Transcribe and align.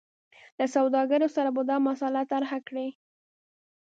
له 0.57 0.65
سوداګرو 0.75 1.27
سره 1.35 1.49
به 1.55 1.61
دا 1.69 1.77
مسله 1.87 2.21
طرحه 2.31 2.59
کړي. 2.67 2.87